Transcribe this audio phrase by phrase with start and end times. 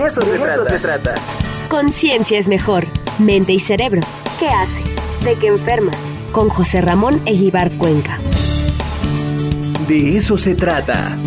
[0.00, 0.70] De eso, se, trata.
[0.70, 1.14] se trata.
[1.68, 2.86] Conciencia es mejor.
[3.18, 4.00] Mente y cerebro.
[4.38, 4.82] ¿Qué hace?
[5.26, 5.92] ¿De qué enferma?
[6.32, 8.16] Con José Ramón Eguibar Cuenca.
[9.86, 11.18] De eso se trata.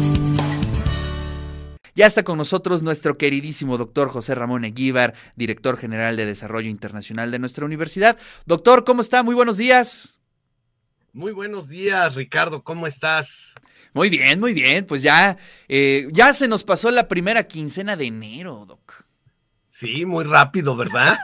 [1.93, 7.29] Ya está con nosotros nuestro queridísimo doctor José Ramón Eguíbar, director general de Desarrollo Internacional
[7.29, 8.17] de nuestra universidad.
[8.47, 9.21] Doctor, ¿cómo está?
[9.21, 10.17] Muy buenos días.
[11.11, 13.52] Muy buenos días, Ricardo, ¿cómo estás?
[13.93, 14.85] Muy bien, muy bien.
[14.85, 15.37] Pues ya,
[15.67, 19.05] eh, ya se nos pasó la primera quincena de enero, Doc.
[19.69, 21.17] Sí, muy rápido, ¿verdad?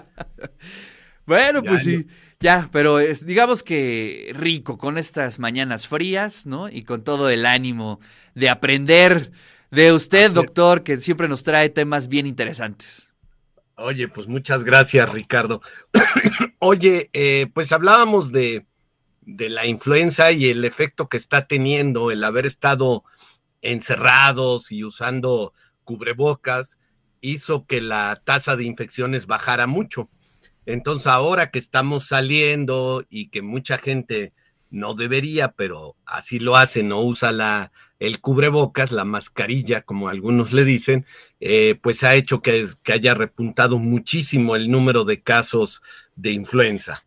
[1.26, 2.06] bueno, pues sí,
[2.40, 6.70] ya, pero digamos que rico con estas mañanas frías, ¿no?
[6.70, 8.00] Y con todo el ánimo
[8.34, 9.30] de aprender
[9.70, 13.12] de usted, doctor, que siempre nos trae temas bien interesantes.
[13.76, 15.62] Oye, pues muchas gracias, Ricardo.
[16.58, 18.66] Oye, eh, pues hablábamos de,
[19.20, 23.04] de la influenza y el efecto que está teniendo el haber estado
[23.62, 25.52] encerrados y usando
[25.84, 26.78] cubrebocas
[27.20, 30.08] hizo que la tasa de infecciones bajara mucho.
[30.66, 34.32] Entonces ahora que estamos saliendo y que mucha gente
[34.70, 40.52] no debería, pero así lo hace, no usa la, el cubrebocas, la mascarilla, como algunos
[40.52, 41.06] le dicen,
[41.40, 45.82] eh, pues ha hecho que, que, haya repuntado muchísimo el número de casos
[46.14, 47.04] de influenza.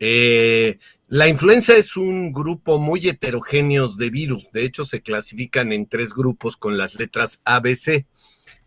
[0.00, 4.50] Eh, la influenza es un grupo muy heterogéneo de virus.
[4.50, 8.06] De hecho, se clasifican en tres grupos con las letras ABC.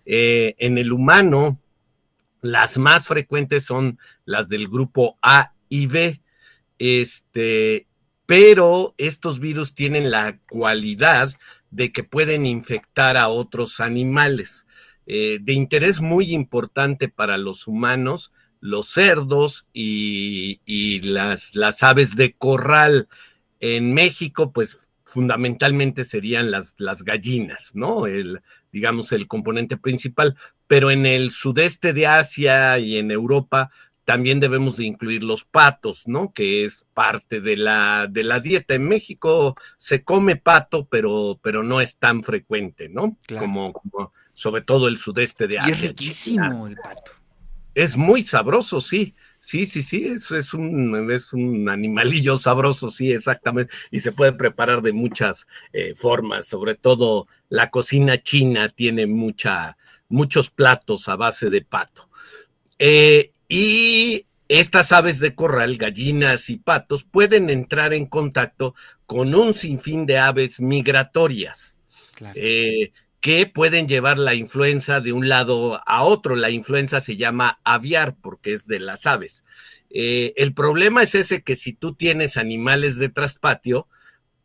[0.06, 1.60] Eh, en el humano,
[2.42, 6.22] las más frecuentes son las del grupo A y B.
[6.78, 7.88] Este,
[8.26, 11.34] pero estos virus tienen la cualidad
[11.72, 14.68] de que pueden infectar a otros animales.
[15.06, 18.32] Eh, de interés muy importante para los humanos
[18.64, 23.10] los cerdos y, las, las, aves de corral.
[23.60, 28.08] En México, pues fundamentalmente serían las, las gallinas, ¿no?
[28.08, 28.42] El,
[28.72, 30.38] digamos, el componente principal.
[30.66, 33.70] Pero en el sudeste de Asia y en Europa
[34.06, 36.32] también debemos de incluir los patos, ¿no?
[36.32, 38.76] Que es parte de la, de la dieta.
[38.76, 43.18] En México se come pato, pero, pero no es tan frecuente, ¿no?
[43.38, 45.70] Como, como, sobre todo el sudeste de Asia.
[45.70, 47.23] Y es riquísimo el pato.
[47.76, 49.16] Es muy sabroso, sí.
[49.40, 53.74] Sí, sí, sí, es, es, un, es un animalillo sabroso, sí, exactamente.
[53.92, 59.76] Y se puede preparar de muchas eh, formas, sobre todo la cocina china tiene mucha,
[60.08, 62.10] muchos platos a base de pato.
[62.80, 69.54] Eh, y estas aves de corral, gallinas y patos, pueden entrar en contacto con un
[69.54, 71.78] sinfín de aves migratorias.
[72.16, 72.34] Claro.
[72.42, 76.36] Eh, que pueden llevar la influenza de un lado a otro.
[76.36, 79.46] La influenza se llama aviar porque es de las aves.
[79.90, 83.88] Eh, el problema es ese que si tú tienes animales de traspatio,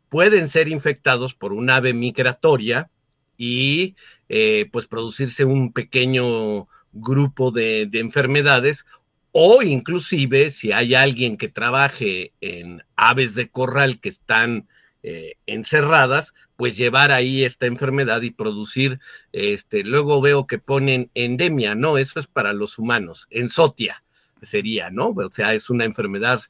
[0.07, 2.89] pueden ser infectados por un ave migratoria
[3.37, 3.97] y
[4.29, 8.85] eh, pues producirse un pequeño grupo de, de enfermedades
[9.33, 14.69] o inclusive si hay alguien que trabaje en aves de corral que están
[15.03, 18.99] eh, encerradas, pues llevar ahí esta enfermedad y producir,
[19.31, 24.03] este, luego veo que ponen endemia, no, eso es para los humanos, ensotia
[24.41, 25.09] sería, ¿no?
[25.09, 26.41] O sea, es una enfermedad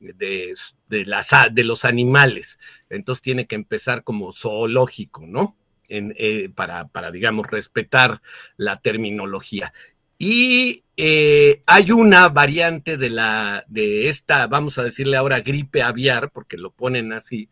[0.00, 0.54] de,
[0.88, 2.58] de, los animales,
[2.88, 5.56] entonces tiene que empezar como zoológico, ¿no?
[5.88, 8.20] Eh, para, para, digamos, respetar
[8.58, 9.72] la terminología.
[10.18, 16.30] Y eh, hay una variante de la, de esta, vamos a decirle ahora gripe aviar,
[16.30, 17.48] porque lo ponen así,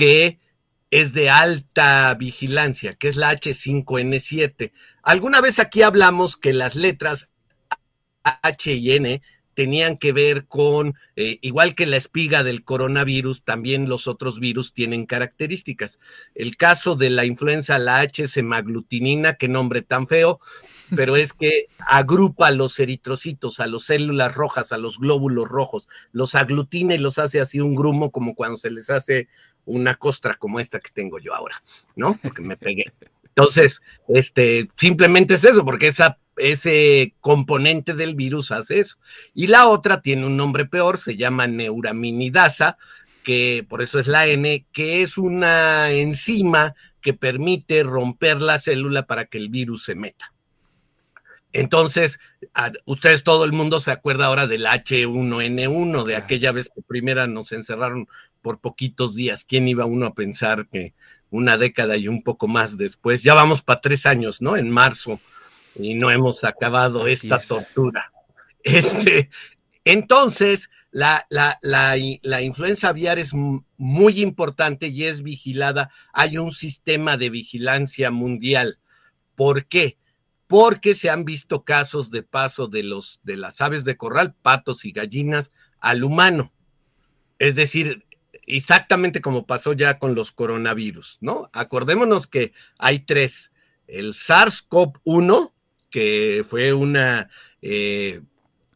[0.00, 0.38] que
[0.90, 4.72] es de alta vigilancia, que es la H5N7.
[5.02, 7.28] Alguna vez aquí hablamos que las letras
[8.22, 9.20] H y N
[9.52, 14.72] tenían que ver con, eh, igual que la espiga del coronavirus, también los otros virus
[14.72, 15.98] tienen características.
[16.34, 20.40] El caso de la influenza, la H semaglutinina, qué nombre tan feo,
[20.96, 25.88] pero es que agrupa a los eritrocitos, a las células rojas, a los glóbulos rojos,
[26.12, 29.28] los aglutina y los hace así un grumo como cuando se les hace
[29.64, 31.62] una costra como esta que tengo yo ahora,
[31.96, 32.18] ¿no?
[32.22, 32.86] Porque me pegué.
[33.24, 38.96] Entonces, este, simplemente es eso, porque esa, ese componente del virus hace eso.
[39.34, 42.76] Y la otra tiene un nombre peor, se llama neuraminidasa,
[43.22, 49.06] que por eso es la N, que es una enzima que permite romper la célula
[49.06, 50.32] para que el virus se meta.
[51.52, 52.20] Entonces,
[52.84, 57.50] ustedes, todo el mundo se acuerda ahora del H1N1, de aquella vez que primera nos
[57.52, 58.06] encerraron
[58.42, 59.44] por poquitos días.
[59.44, 60.94] ¿Quién iba uno a pensar que
[61.30, 64.56] una década y un poco más después, ya vamos para tres años, ¿no?
[64.56, 65.20] En marzo,
[65.76, 68.12] y no hemos acabado esta tortura.
[68.62, 69.30] Este,
[69.84, 75.90] entonces, la, la, la, la, influenza aviar es muy importante y es vigilada.
[76.12, 78.78] Hay un sistema de vigilancia mundial.
[79.34, 79.96] ¿Por qué?
[80.50, 84.84] porque se han visto casos de paso de, los, de las aves de corral, patos
[84.84, 86.52] y gallinas, al humano.
[87.38, 88.04] Es decir,
[88.46, 91.50] exactamente como pasó ya con los coronavirus, ¿no?
[91.52, 93.52] Acordémonos que hay tres.
[93.86, 95.52] El SARS-CoV-1,
[95.90, 97.28] que fue una
[97.62, 98.20] eh,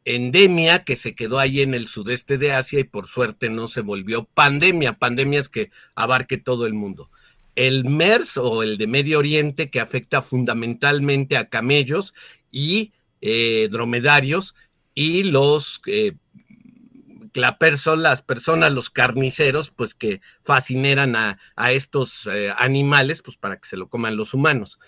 [0.04, 3.80] endemia que se quedó ahí en el sudeste de Asia y por suerte no se
[3.80, 4.98] volvió pandemia.
[4.98, 7.10] Pandemia es que abarque todo el mundo.
[7.56, 12.14] El MERS o el de Medio Oriente que afecta fundamentalmente a camellos
[12.50, 14.54] y eh, dromedarios
[14.94, 16.12] y los eh,
[17.34, 17.58] la
[17.96, 21.38] las personas, los carniceros, pues que fascineran a,
[21.72, 24.78] estos eh, animales, pues para que se lo coman los humanos.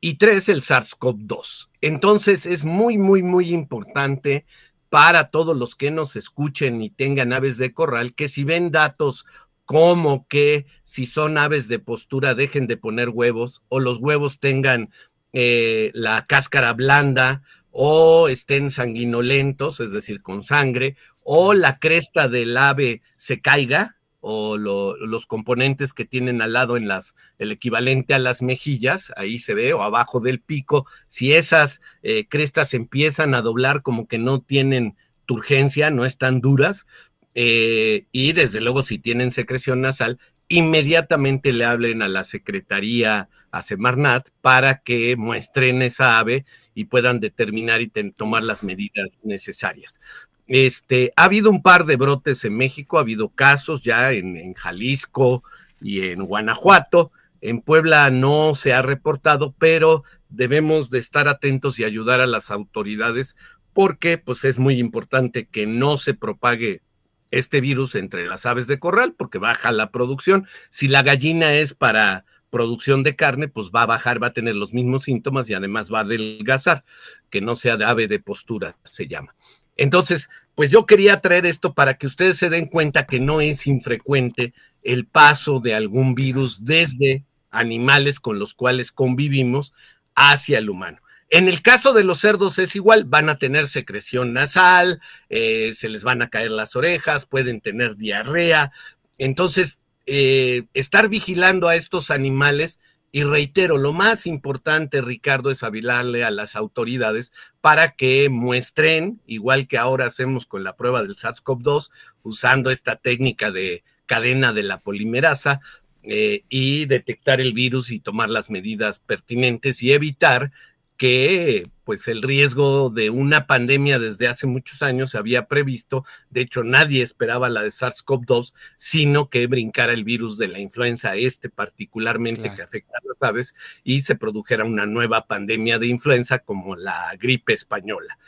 [0.00, 1.70] Y tres, el SARS-CoV-2.
[1.80, 4.44] Entonces es muy, muy, muy importante
[4.90, 9.24] para todos los que nos escuchen y tengan aves de corral, que si ven datos
[9.64, 14.90] como que si son aves de postura dejen de poner huevos o los huevos tengan
[15.32, 22.56] eh, la cáscara blanda o estén sanguinolentos, es decir, con sangre, o la cresta del
[22.56, 28.18] ave se caiga, o los componentes que tienen al lado en las, el equivalente a
[28.18, 33.42] las mejillas, ahí se ve, o abajo del pico, si esas eh, crestas empiezan a
[33.42, 36.86] doblar como que no tienen turgencia, no están duras,
[37.34, 40.18] eh, y desde luego si tienen secreción nasal,
[40.48, 47.20] inmediatamente le hablen a la Secretaría, a Semarnat, para que muestren esa ave y puedan
[47.20, 50.00] determinar y tomar las medidas necesarias.
[50.46, 55.42] Este, ha habido un par de brotes en México, ha habido casos ya en, Jalisco
[55.80, 57.12] y en Guanajuato.
[57.40, 62.50] En Puebla no se ha reportado, pero debemos de estar atentos y ayudar a las
[62.50, 63.36] autoridades
[63.72, 66.82] porque pues es muy importante que no se propague
[67.30, 70.46] este virus entre las aves de corral porque baja la producción.
[70.70, 74.54] Si la gallina es para producción de carne, pues va a bajar, va a tener
[74.54, 76.84] los mismos síntomas y además va a adelgazar,
[77.28, 79.34] que no sea de ave de postura, se llama.
[79.76, 83.66] Entonces, pues yo quería traer esto para que ustedes se den cuenta que no es
[83.66, 89.72] infrecuente el paso de algún virus desde animales con los cuales convivimos
[90.14, 90.98] hacia el humano.
[91.30, 95.88] En el caso de los cerdos es igual, van a tener secreción nasal, eh, se
[95.88, 98.70] les van a caer las orejas, pueden tener diarrea.
[99.18, 102.78] Entonces, eh, estar vigilando a estos animales
[103.16, 109.68] y reitero, lo más importante, Ricardo, es avilarle a las autoridades para que muestren, igual
[109.68, 111.92] que ahora hacemos con la prueba del SARS-CoV-2,
[112.24, 115.60] usando esta técnica de cadena de la polimerasa,
[116.02, 120.50] eh, y detectar el virus y tomar las medidas pertinentes y evitar
[120.96, 126.40] que pues el riesgo de una pandemia desde hace muchos años se había previsto, de
[126.40, 131.50] hecho nadie esperaba la de SARS-CoV-2, sino que brincara el virus de la influenza este
[131.50, 136.74] particularmente que afecta a las aves y se produjera una nueva pandemia de influenza como
[136.74, 138.18] la gripe española.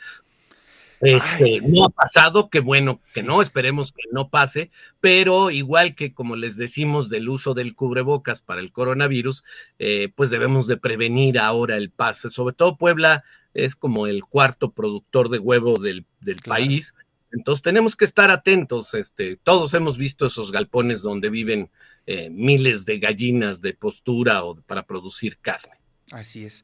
[1.01, 6.13] Este, no ha pasado, qué bueno que no, esperemos que no pase, pero igual que
[6.13, 9.43] como les decimos del uso del cubrebocas para el coronavirus,
[9.77, 12.29] eh, pues debemos de prevenir ahora el pase.
[12.29, 13.23] Sobre todo Puebla
[13.53, 16.05] es como el cuarto productor de huevo del,
[16.43, 16.93] país,
[17.31, 18.93] entonces tenemos que estar atentos.
[18.93, 21.69] Este, todos hemos visto esos galpones donde viven
[22.05, 25.73] eh, miles de gallinas de postura o para producir carne.
[26.11, 26.63] Así es.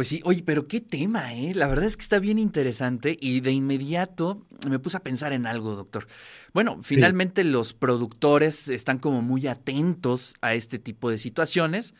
[0.00, 1.54] Pues sí, oye, pero qué tema, ¿eh?
[1.54, 5.44] La verdad es que está bien interesante y de inmediato me puse a pensar en
[5.44, 6.06] algo, doctor.
[6.54, 11.92] Bueno, finalmente los productores están como muy atentos a este tipo de situaciones.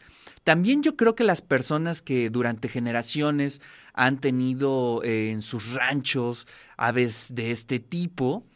[0.45, 3.61] También yo creo que las personas que durante generaciones
[3.93, 6.47] han tenido eh, en sus ranchos
[6.79, 8.47] aves de este tipo,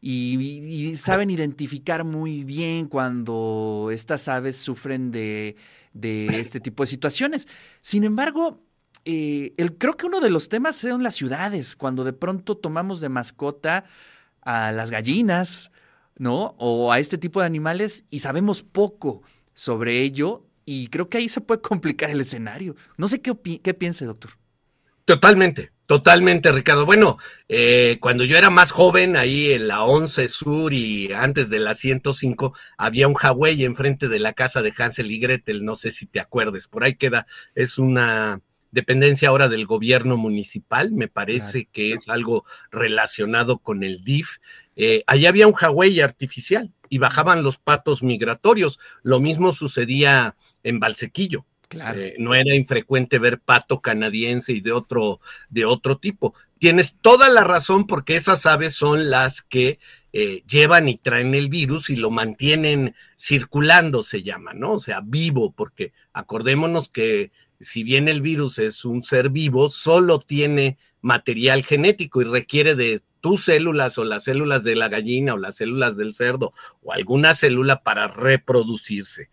[0.00, 5.56] y, saben identificar muy bien cuando estas aves sufren de,
[5.94, 7.48] de, este tipo de situaciones.
[7.80, 8.62] Sin embargo,
[9.04, 13.00] eh, el, creo que uno de los temas son las ciudades, cuando de pronto tomamos
[13.00, 13.84] de mascota
[14.42, 15.72] a las gallinas,
[16.16, 16.54] ¿no?
[16.58, 21.28] O a este tipo de animales y sabemos poco sobre ello y creo que ahí
[21.28, 22.76] se puede complicar el escenario.
[22.96, 24.32] No sé qué, qué piense, doctor.
[25.04, 26.86] Totalmente, totalmente, Ricardo.
[26.86, 27.18] Bueno,
[27.48, 31.74] eh, cuando yo era más joven, ahí en la 11 Sur y antes de la
[31.74, 36.06] 105, había un Huawei enfrente de la casa de Hansel y Gretel, no sé si
[36.06, 38.40] te acuerdes, por ahí queda, es una
[38.74, 44.38] dependencia ahora del gobierno municipal, me parece que es algo relacionado con el DIF.
[44.74, 48.80] Eh, allá había un Huawei artificial y bajaban los patos migratorios.
[49.02, 51.46] Lo mismo sucedía en Valsequillo.
[51.70, 56.34] Eh, no era infrecuente ver pato canadiense y de otro, de otro tipo.
[56.58, 59.78] Tienes toda la razón porque esas aves son las que
[60.12, 64.74] eh, llevan y traen el virus y lo mantienen circulando, se llama, ¿no?
[64.74, 70.18] O sea, vivo, porque acordémonos que si bien el virus es un ser vivo, solo
[70.18, 75.38] tiene material genético y requiere de tus células o las células de la gallina o
[75.38, 79.30] las células del cerdo o alguna célula para reproducirse.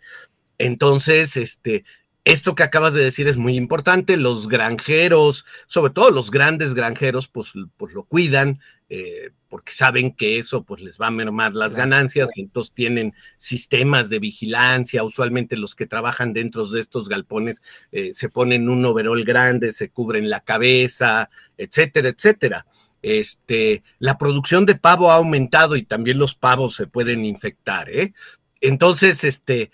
[0.58, 1.84] Entonces, este,
[2.24, 4.16] esto que acabas de decir es muy importante.
[4.16, 8.60] Los granjeros, sobre todo los grandes granjeros, pues, pues lo cuidan,
[8.94, 13.14] eh, porque saben que eso pues les va a mermar las ganancias, y entonces tienen
[13.38, 18.84] sistemas de vigilancia, usualmente los que trabajan dentro de estos galpones eh, se ponen un
[18.84, 22.66] overol grande, se cubren la cabeza, etcétera, etcétera.
[23.02, 28.14] Este, la producción de pavo ha aumentado y también los pavos se pueden infectar, ¿eh?
[28.60, 29.72] Entonces, este,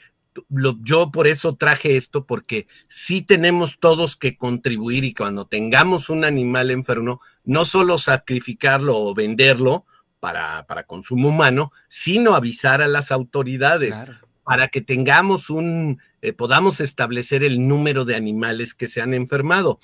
[0.84, 6.24] yo por eso traje esto, porque sí tenemos todos que contribuir y cuando tengamos un
[6.24, 9.86] animal enfermo, no solo sacrificarlo o venderlo
[10.20, 13.96] para, para consumo humano, sino avisar a las autoridades
[14.44, 19.80] para que tengamos un, eh, podamos establecer el número de animales que se han enfermado.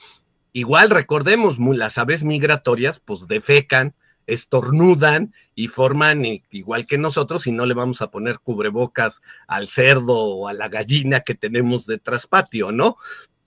[0.52, 3.96] Igual recordemos, las aves migratorias pues defecan,
[4.28, 10.18] estornudan y forman igual que nosotros y no le vamos a poner cubrebocas al cerdo
[10.18, 12.98] o a la gallina que tenemos de traspatio, ¿no?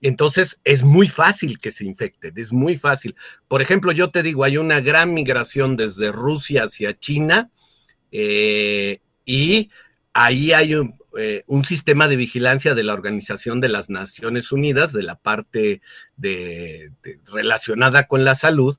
[0.02, 3.16] Entonces es muy fácil que se infecten, es muy fácil.
[3.48, 7.50] Por ejemplo, yo te digo, hay una gran migración desde Rusia hacia China
[8.12, 9.70] eh, y
[10.12, 10.74] ahí hay
[11.18, 15.80] eh, un, sistema de vigilancia de la Organización de las Naciones Unidas, de la parte
[16.16, 16.92] de,
[17.32, 18.76] relacionada con la salud,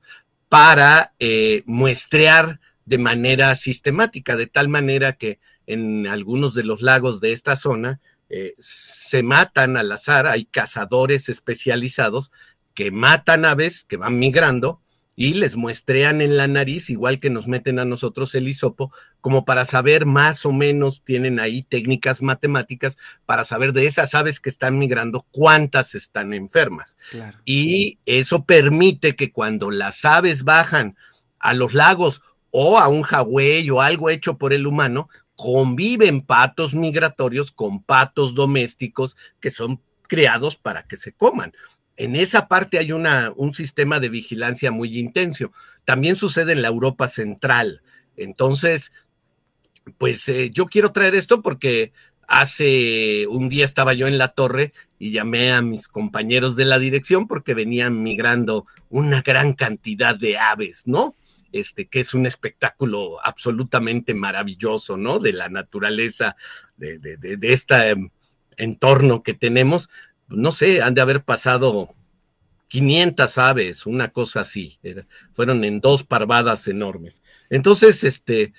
[0.48, 7.20] para eh, muestrear de manera sistemática, de tal manera que en algunos de los lagos
[7.20, 12.30] de esta zona eh, se matan al azar, hay cazadores especializados
[12.74, 14.80] que matan aves que van migrando
[15.20, 19.44] y les muestrean en la nariz, igual que nos meten a nosotros el hisopo, como
[19.44, 24.48] para saber más o menos, tienen ahí técnicas matemáticas para saber de esas aves que
[24.48, 26.96] están migrando, cuántas están enfermas.
[27.44, 30.96] Y eso permite que cuando las aves bajan
[31.40, 36.74] a los lagos o a un jagüey o algo hecho por el humano, conviven patos
[36.74, 41.52] migratorios con patos domésticos que son creados para que se coman
[41.98, 45.52] en esa parte hay una, un sistema de vigilancia muy intenso.
[45.84, 47.82] También sucede en la Europa Central.
[48.16, 48.92] Entonces,
[49.98, 51.92] pues eh, yo quiero traer esto porque
[52.28, 56.78] hace un día estaba yo en la torre y llamé a mis compañeros de la
[56.78, 61.16] dirección porque venían migrando una gran cantidad de aves, ¿no?
[61.52, 65.18] Este, que es un espectáculo absolutamente maravilloso, ¿no?
[65.18, 66.36] De la naturaleza,
[66.76, 67.96] de, de, de, de este
[68.56, 69.88] entorno que tenemos,
[70.28, 71.94] no sé, han de haber pasado
[72.68, 74.78] 500 aves, una cosa así.
[75.32, 77.22] fueron en dos parvadas enormes.
[77.50, 78.52] Entonces, este,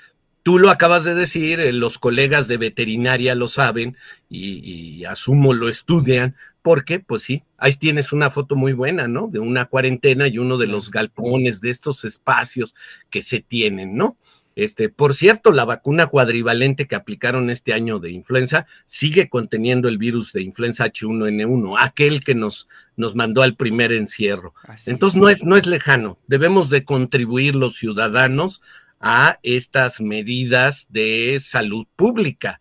[0.50, 3.96] tú lo acabas de decir, eh, los colegas de veterinaria lo saben
[4.32, 9.28] y, asumo lo estudian, porque, pues sí, ahí tienes una foto muy buena, ¿no?
[9.28, 12.74] De una cuarentena y uno de los galpones de estos espacios
[13.12, 14.18] que se tienen, ¿no?
[14.56, 20.00] Este, por cierto, la vacuna cuadrivalente que aplicaron este año de influenza sigue conteniendo el
[20.00, 24.56] virus de influenza H1N1, aquel que nos, nos mandó al primer encierro.
[24.88, 26.18] Entonces no es, no es lejano.
[26.26, 28.64] Debemos de contribuir los ciudadanos
[29.00, 32.60] a estas medidas de salud pública.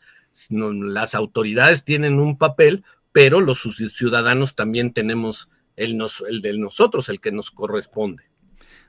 [0.50, 7.20] Las autoridades tienen un papel, pero los ciudadanos también tenemos el, el de nosotros, el
[7.20, 8.24] que nos corresponde.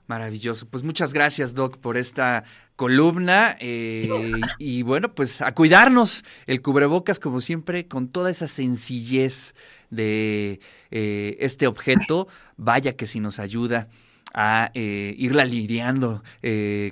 [0.10, 0.68] Maravilloso.
[0.68, 2.44] Pues muchas gracias, Doc, por esta
[2.76, 3.56] columna.
[3.60, 4.10] Eh,
[4.58, 6.26] y bueno, pues a cuidarnos.
[6.48, 9.54] El cubrebocas, como siempre, con toda esa sencillez
[9.92, 12.28] de eh, este objeto,
[12.58, 13.88] vaya que si nos ayuda
[14.34, 16.24] a eh, irla lidiando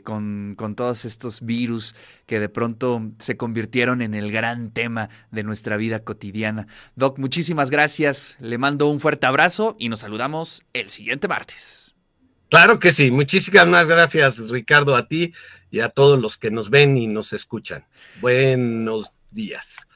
[0.04, 5.44] con, con, todos estos virus que de pronto se convirtieron en el gran tema de
[5.44, 6.68] nuestra vida cotidiana.
[6.96, 8.38] Doc, muchísimas gracias.
[8.40, 11.96] Le mando un fuerte abrazo y nos saludamos el siguiente martes.
[12.50, 13.12] Claro que sí.
[13.12, 15.34] Muchísimas gracias, Ricardo, a ti
[15.70, 17.86] y a todos los que nos ven y nos escuchan.
[18.22, 19.78] Buenos días.